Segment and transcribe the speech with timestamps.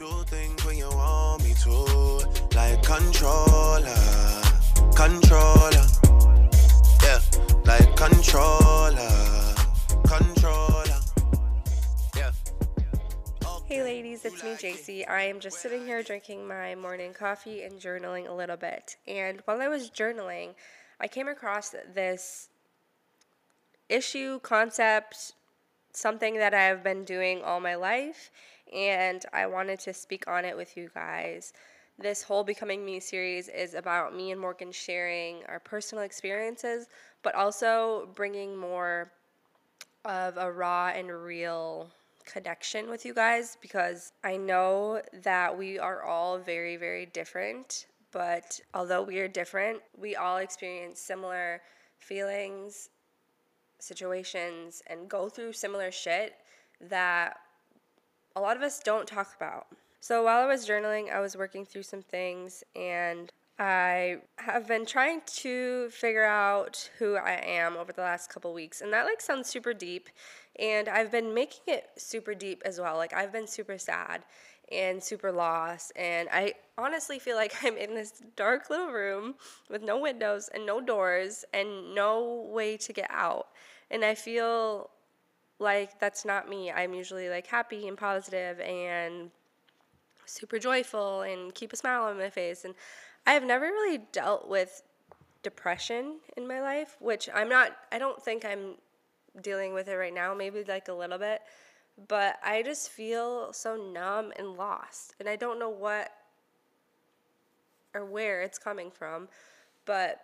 [0.00, 1.70] Do things when you want me to,
[2.56, 3.84] like controller,
[4.96, 5.86] controller,
[7.02, 7.20] yeah,
[7.66, 9.10] like controller.
[13.66, 15.06] Hey ladies, it's me JC.
[15.06, 18.96] I am just sitting here drinking my morning coffee and journaling a little bit.
[19.06, 20.54] And while I was journaling,
[20.98, 22.48] I came across this
[23.90, 25.34] issue, concept,
[25.92, 28.30] something that I've been doing all my life,
[28.72, 31.52] and I wanted to speak on it with you guys.
[31.98, 36.88] This whole Becoming Me series is about me and Morgan sharing our personal experiences,
[37.22, 39.12] but also bringing more
[40.04, 41.90] of a raw and real
[42.24, 47.86] connection with you guys because I know that we are all very, very different.
[48.12, 51.60] But although we are different, we all experience similar
[51.98, 52.88] feelings,
[53.78, 56.34] situations, and go through similar shit
[56.80, 57.36] that
[58.36, 59.66] a lot of us don't talk about.
[60.00, 64.86] So while I was journaling, I was working through some things and I have been
[64.86, 68.80] trying to figure out who I am over the last couple weeks.
[68.80, 70.08] And that like sounds super deep
[70.58, 72.96] and I've been making it super deep as well.
[72.96, 74.22] Like I've been super sad
[74.72, 79.34] and super lost and I honestly feel like I'm in this dark little room
[79.68, 83.48] with no windows and no doors and no way to get out.
[83.90, 84.88] And I feel
[85.60, 86.72] like that's not me.
[86.72, 89.30] I'm usually like happy and positive and
[90.24, 92.64] super joyful and keep a smile on my face.
[92.64, 92.74] And
[93.26, 94.82] I have never really dealt with
[95.42, 98.74] depression in my life, which I'm not, I don't think I'm
[99.42, 101.42] dealing with it right now, maybe like a little bit.
[102.08, 105.14] But I just feel so numb and lost.
[105.20, 106.10] And I don't know what
[107.94, 109.28] or where it's coming from.
[109.84, 110.20] But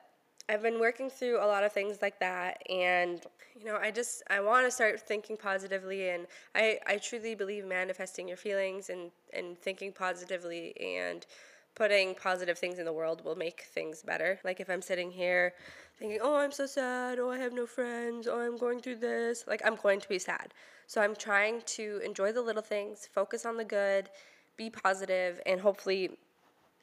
[0.49, 3.21] I've been working through a lot of things like that and
[3.59, 7.65] you know I just I want to start thinking positively and I I truly believe
[7.67, 11.27] manifesting your feelings and and thinking positively and
[11.75, 14.39] putting positive things in the world will make things better.
[14.45, 15.53] Like if I'm sitting here
[15.99, 17.19] thinking, "Oh, I'm so sad.
[17.19, 18.27] Oh, I have no friends.
[18.27, 20.55] Oh, I'm going through this." Like I'm going to be sad.
[20.87, 24.09] So I'm trying to enjoy the little things, focus on the good,
[24.57, 26.17] be positive, and hopefully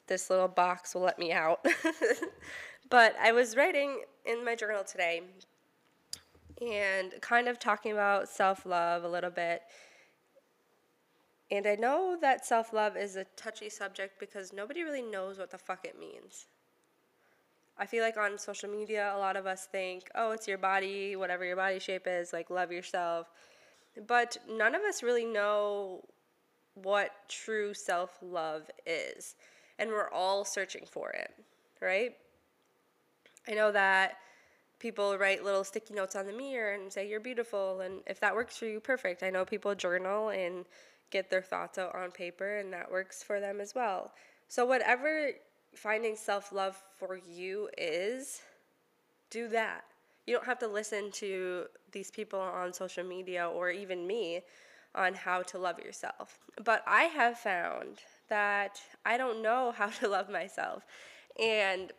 [0.06, 1.64] this little box will let me out.
[2.94, 5.22] But I was writing in my journal today
[6.62, 9.62] and kind of talking about self love a little bit.
[11.50, 15.50] And I know that self love is a touchy subject because nobody really knows what
[15.50, 16.46] the fuck it means.
[17.76, 21.16] I feel like on social media, a lot of us think, oh, it's your body,
[21.16, 23.26] whatever your body shape is, like love yourself.
[24.06, 26.04] But none of us really know
[26.74, 29.34] what true self love is.
[29.80, 31.34] And we're all searching for it,
[31.80, 32.14] right?
[33.48, 34.16] I know that
[34.78, 38.34] people write little sticky notes on the mirror and say you're beautiful and if that
[38.34, 39.22] works for you perfect.
[39.22, 40.64] I know people journal and
[41.10, 44.12] get their thoughts out on paper and that works for them as well.
[44.48, 45.30] So whatever
[45.74, 48.42] finding self-love for you is
[49.30, 49.84] do that.
[50.26, 54.42] You don't have to listen to these people on social media or even me
[54.94, 56.38] on how to love yourself.
[56.62, 60.84] But i have found that i don't know how to love myself.
[61.42, 61.92] And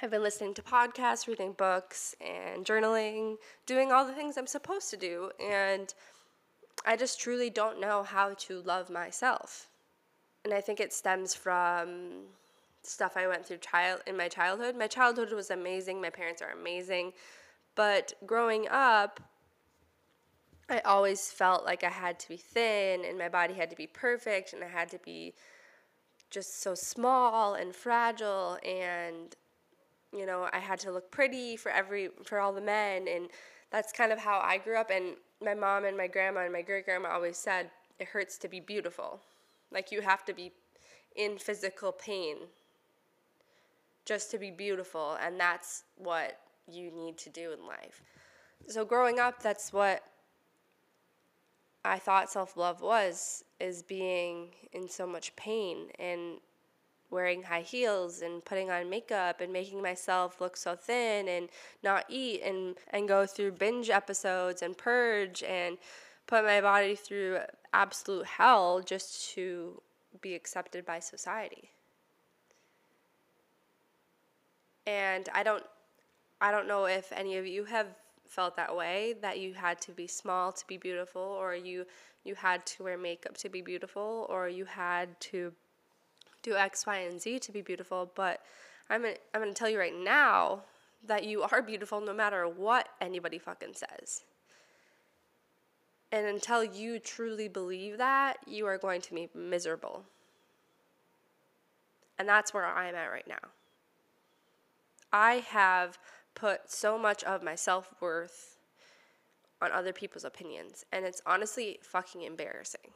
[0.00, 3.36] I've been listening to podcasts, reading books, and journaling,
[3.66, 5.30] doing all the things I'm supposed to do.
[5.38, 5.92] And
[6.86, 9.68] I just truly don't know how to love myself.
[10.44, 12.24] And I think it stems from
[12.82, 14.76] stuff I went through child in my childhood.
[14.76, 16.00] My childhood was amazing.
[16.00, 17.12] My parents are amazing.
[17.74, 19.20] But growing up,
[20.68, 23.86] I always felt like I had to be thin and my body had to be
[23.86, 25.34] perfect and I had to be
[26.30, 29.36] just so small and fragile and
[30.12, 33.28] you know, I had to look pretty for every for all the men and
[33.70, 36.62] that's kind of how I grew up and my mom and my grandma and my
[36.62, 39.20] great grandma always said it hurts to be beautiful.
[39.70, 40.52] Like you have to be
[41.16, 42.36] in physical pain
[44.04, 46.38] just to be beautiful and that's what
[46.70, 48.02] you need to do in life.
[48.68, 50.02] So growing up that's what
[51.84, 56.38] I thought self-love was is being in so much pain and
[57.12, 61.48] wearing high heels and putting on makeup and making myself look so thin and
[61.82, 65.76] not eat and, and go through binge episodes and purge and
[66.26, 67.38] put my body through
[67.74, 69.80] absolute hell just to
[70.20, 71.70] be accepted by society.
[74.86, 75.64] And I don't
[76.40, 77.86] I don't know if any of you have
[78.26, 81.84] felt that way that you had to be small to be beautiful or you
[82.24, 85.52] you had to wear makeup to be beautiful or you had to
[86.42, 88.40] do X, Y, and Z to be beautiful, but
[88.90, 90.62] I'm gonna, I'm gonna tell you right now
[91.06, 94.22] that you are beautiful no matter what anybody fucking says.
[96.10, 100.04] And until you truly believe that, you are going to be miserable.
[102.18, 103.48] And that's where I'm at right now.
[105.12, 105.98] I have
[106.34, 108.58] put so much of my self worth
[109.60, 112.90] on other people's opinions, and it's honestly fucking embarrassing.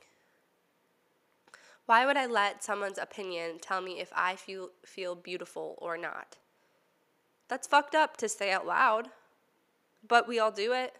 [1.86, 6.36] Why would I let someone's opinion tell me if I feel feel beautiful or not?
[7.48, 9.08] That's fucked up to say out loud,
[10.06, 10.94] but we all do it.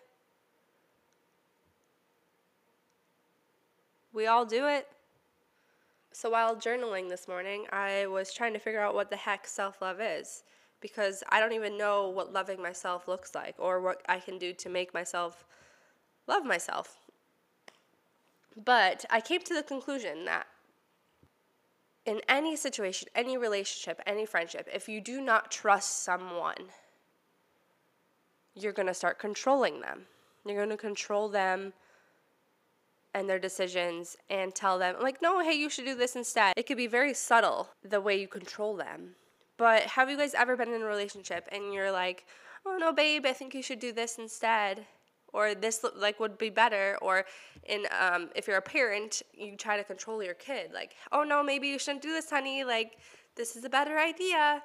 [4.12, 4.88] We all do it.
[6.12, 9.82] So while journaling this morning, I was trying to figure out what the heck self
[9.82, 10.44] love is
[10.80, 14.52] because I don't even know what loving myself looks like or what I can do
[14.52, 15.44] to make myself
[16.28, 16.96] love myself.
[18.56, 20.46] But I came to the conclusion that
[22.06, 26.70] in any situation, any relationship, any friendship, if you do not trust someone,
[28.54, 30.06] you're going to start controlling them.
[30.46, 31.72] You're going to control them
[33.12, 36.54] and their decisions and tell them, like, no, hey, you should do this instead.
[36.56, 39.16] It could be very subtle the way you control them.
[39.56, 42.26] But have you guys ever been in a relationship and you're like,
[42.64, 44.86] oh no, babe, I think you should do this instead?
[45.32, 46.98] Or this like would be better.
[47.02, 47.24] Or
[47.64, 50.72] in um, if you're a parent, you try to control your kid.
[50.72, 52.64] Like, oh no, maybe you shouldn't do this, honey.
[52.64, 52.98] Like,
[53.34, 54.62] this is a better idea.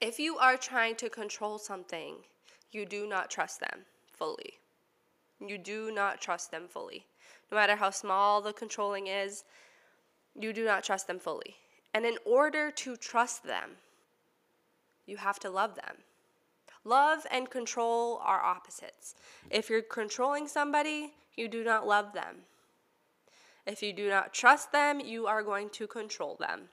[0.00, 2.16] If you are trying to control something,
[2.72, 4.54] you do not trust them fully.
[5.40, 7.06] You do not trust them fully.
[7.50, 9.44] No matter how small the controlling is,
[10.38, 11.56] you do not trust them fully.
[11.92, 13.70] And in order to trust them,
[15.06, 15.96] you have to love them.
[16.84, 19.14] Love and control are opposites.
[19.50, 22.42] If you're controlling somebody, you do not love them.
[23.66, 26.68] If you do not trust them, you are going to control them.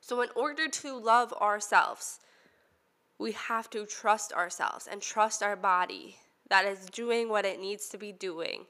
[0.00, 2.20] So, in order to love ourselves,
[3.18, 6.16] we have to trust ourselves and trust our body
[6.48, 8.66] that is doing what it needs to be doing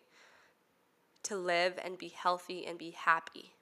[1.25, 3.53] to live and be healthy and be happy.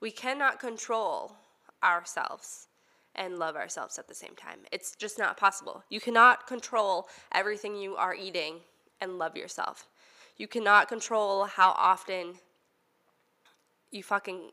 [0.00, 1.36] We cannot control
[1.82, 2.68] ourselves
[3.14, 4.58] and love ourselves at the same time.
[4.70, 5.84] It's just not possible.
[5.90, 8.60] You cannot control everything you are eating
[9.00, 9.88] and love yourself.
[10.36, 12.34] You cannot control how often
[13.90, 14.50] you fucking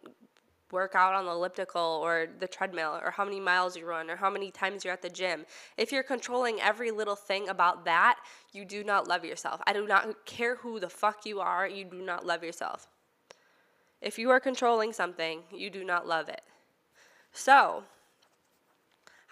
[0.71, 4.15] work out on the elliptical or the treadmill or how many miles you run or
[4.15, 5.45] how many times you're at the gym.
[5.77, 8.19] If you're controlling every little thing about that,
[8.51, 9.61] you do not love yourself.
[9.65, 12.87] I do not care who the fuck you are, you do not love yourself.
[14.01, 16.41] If you are controlling something, you do not love it.
[17.31, 17.83] So,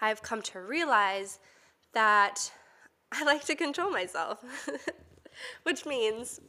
[0.00, 1.38] I've come to realize
[1.92, 2.52] that
[3.12, 4.42] I like to control myself,
[5.62, 6.40] which means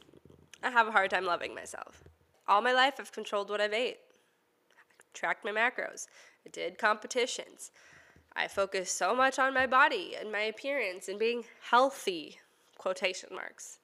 [0.62, 2.04] I have a hard time loving myself.
[2.46, 3.98] All my life, I've controlled what I've ate,
[4.72, 6.06] I tracked my macros,
[6.46, 7.70] I did competitions.
[8.34, 12.38] I focused so much on my body and my appearance and being healthy,
[12.78, 13.78] quotation marks.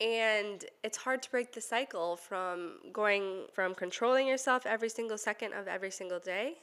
[0.00, 5.52] And it's hard to break the cycle from going from controlling yourself every single second
[5.52, 6.54] of every single day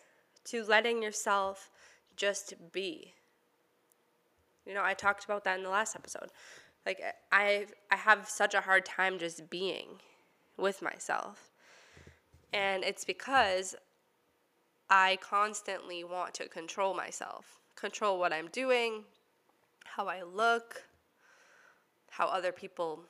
[0.45, 1.69] to letting yourself
[2.17, 3.13] just be.
[4.65, 6.29] You know, I talked about that in the last episode.
[6.85, 10.01] Like I I have such a hard time just being
[10.57, 11.51] with myself.
[12.53, 13.75] And it's because
[14.89, 19.03] I constantly want to control myself, control what I'm doing,
[19.83, 20.83] how I look,
[22.09, 23.01] how other people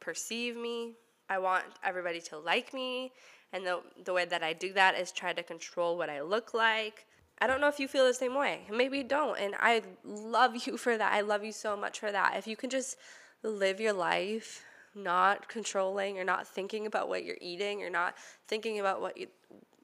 [0.00, 0.94] perceive me.
[1.28, 3.12] I want everybody to like me.
[3.52, 6.54] And the, the way that I do that is try to control what I look
[6.54, 7.06] like.
[7.38, 8.62] I don't know if you feel the same way.
[8.70, 9.38] Maybe you don't.
[9.38, 11.12] And I love you for that.
[11.12, 12.36] I love you so much for that.
[12.36, 12.96] If you can just
[13.42, 14.64] live your life
[14.94, 18.14] not controlling or not thinking about what you're eating or not
[18.48, 19.26] thinking about what you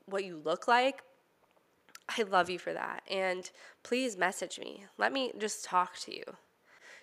[0.07, 1.03] what you look like,
[2.09, 3.03] I love you for that.
[3.11, 3.49] And
[3.83, 4.85] please message me.
[4.99, 6.25] Let me just talk to you.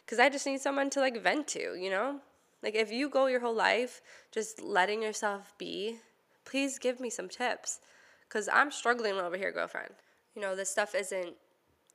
[0.08, 2.22] Cuz I just need someone to like vent to, you know?
[2.62, 4.02] Like, if you go your whole life
[4.32, 6.00] just letting yourself be,
[6.46, 7.80] please give me some tips
[8.28, 9.94] because I'm struggling over here, girlfriend.
[10.40, 11.36] You know, this stuff isn't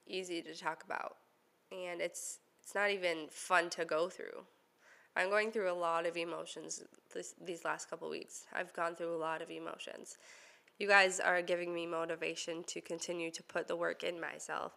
[0.07, 1.17] easy to talk about,
[1.73, 4.45] and it's it's not even fun to go through.
[5.17, 6.83] I'm going through a lot of emotions
[7.15, 8.45] this, these last couple weeks.
[8.53, 10.19] I've gone through a lot of emotions.
[10.79, 14.77] You guys are giving me motivation to continue to put the work in myself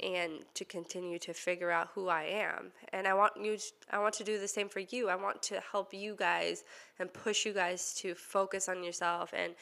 [0.00, 2.70] and to continue to figure out who I am.
[2.92, 3.58] And I want you
[3.90, 5.08] I want to do the same for you.
[5.08, 6.62] I want to help you guys
[7.00, 9.54] and push you guys to focus on yourself and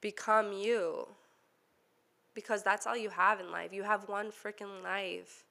[0.00, 1.06] become you.
[2.34, 3.72] Because that's all you have in life.
[3.72, 5.44] You have one freaking life.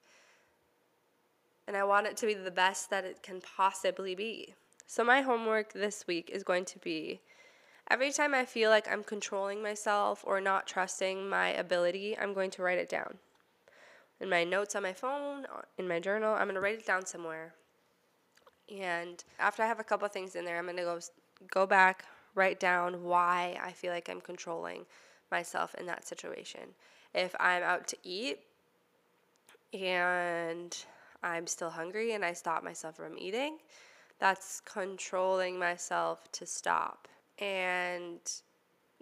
[1.66, 4.54] And I want it to be the best that it can possibly be.
[4.86, 7.20] So my homework this week is going to be
[7.90, 12.50] every time I feel like I'm controlling myself or not trusting my ability, I'm going
[12.52, 13.18] to write it down
[14.20, 15.46] in my notes on my phone,
[15.78, 16.34] in my journal.
[16.34, 17.54] I'm going to write it down somewhere.
[18.74, 20.98] And after I have a couple things in there, I'm going to go
[21.50, 24.86] go back, write down why I feel like I'm controlling
[25.30, 26.62] myself in that situation.
[27.14, 28.40] If I'm out to eat
[29.72, 30.76] and
[31.22, 33.58] I'm still hungry and I stop myself from eating,
[34.18, 37.08] that's controlling myself to stop.
[37.38, 38.20] And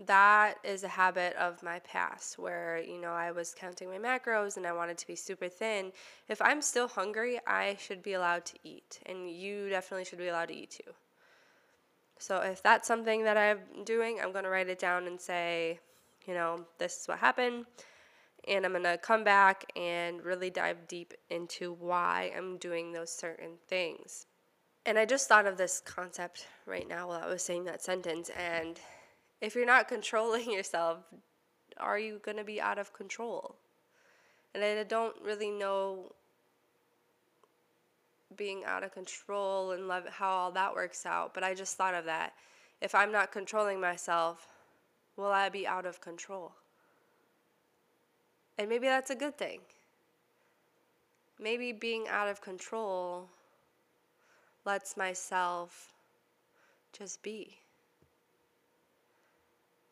[0.07, 4.57] that is a habit of my past where, you know, I was counting my macros
[4.57, 5.93] and I wanted to be super thin.
[6.29, 9.01] If I'm still hungry, I should be allowed to eat.
[9.07, 10.93] And you definitely should be allowed to eat too.
[12.19, 15.81] So if that's something that I'm doing, I'm going to write it down and say,
[16.27, 17.67] you know, this is what happened.
[18.49, 23.13] And I'm going to come back and really dive deep into why I'm doing those
[23.13, 24.27] certain things.
[24.85, 28.31] And I just thought of this concept right now while I was saying that sentence.
[28.31, 28.81] And
[29.41, 30.99] if you're not controlling yourself,
[31.79, 33.57] are you going to be out of control?
[34.55, 36.13] And I don't really know
[38.37, 41.95] being out of control and love how all that works out, but I just thought
[41.95, 42.33] of that.
[42.81, 44.52] If I'm not controlling myself,
[45.17, 46.53] will I be out of control?
[48.59, 49.61] And maybe that's a good thing.
[51.41, 53.29] Maybe being out of control
[54.65, 55.93] lets myself
[56.93, 57.57] just be.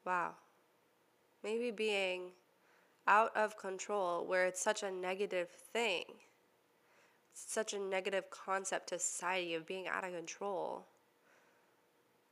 [0.05, 0.35] Wow.
[1.43, 2.33] Maybe being
[3.07, 6.05] out of control, where it's such a negative thing,
[7.35, 10.85] such a negative concept to society of being out of control.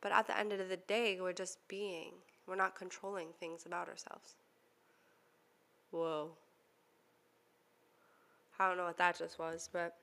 [0.00, 2.12] But at the end of the day, we're just being.
[2.48, 4.34] We're not controlling things about ourselves.
[5.90, 6.30] Whoa.
[8.58, 9.96] I don't know what that just was, but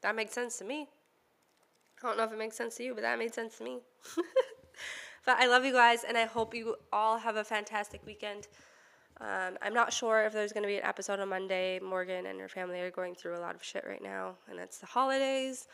[0.00, 0.88] that makes sense to me.
[2.02, 3.78] I don't know if it makes sense to you, but that made sense to me.
[5.24, 8.48] but I love you guys, and I hope you all have a fantastic weekend.
[9.20, 11.78] Um, I'm not sure if there's going to be an episode on Monday.
[11.78, 14.78] Morgan and her family are going through a lot of shit right now, and it's
[14.78, 15.68] the holidays.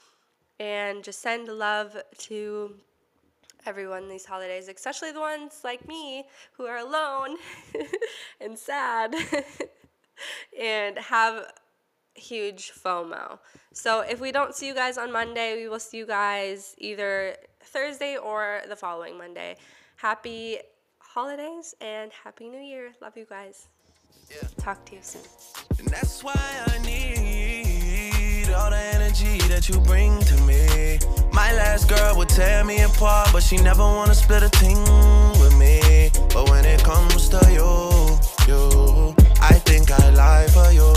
[0.60, 2.74] And just send love to
[3.66, 7.36] everyone these holidays, especially the ones like me who are alone
[8.40, 9.14] and sad
[10.60, 11.52] and have
[12.14, 13.38] huge FOMO.
[13.72, 17.36] So if we don't see you guys on Monday, we will see you guys either
[17.62, 19.56] Thursday or the following Monday.
[19.96, 20.58] Happy
[20.98, 22.92] holidays and happy new year.
[23.00, 23.68] Love you guys.
[24.30, 24.48] Yeah.
[24.58, 25.22] Talk to you soon.
[28.54, 30.98] All the energy that you bring to me.
[31.32, 34.78] My last girl would tear me apart, but she never wanna split a thing
[35.40, 36.10] with me.
[36.34, 40.92] But when it comes to you, you, I think I lie for you.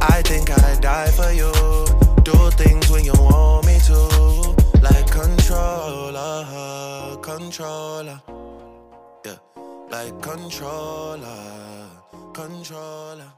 [0.00, 1.52] I think I die for you.
[2.22, 3.98] Do things when you want me to,
[4.80, 6.44] like controller,
[7.22, 8.20] controller,
[9.24, 9.38] yeah,
[9.90, 11.88] like controller,
[12.32, 13.30] controller.